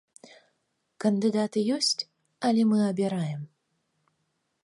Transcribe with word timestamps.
Кандыдаты 1.05 1.59
ёсць, 1.77 2.01
але 2.49 2.61
мы 2.71 2.79
абіраем. 2.91 3.41